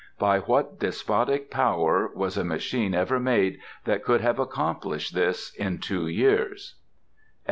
[0.17, 5.77] By what despotic power was a machine ever made that could have accomplished this, in
[5.77, 6.77] two years?